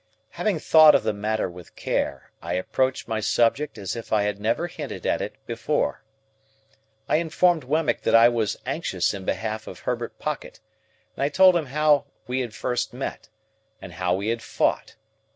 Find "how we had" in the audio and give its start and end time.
11.67-12.55, 13.93-14.41